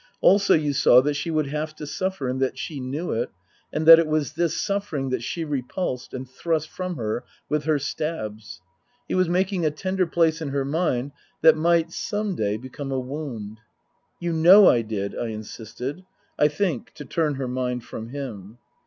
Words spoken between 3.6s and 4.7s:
and that it was this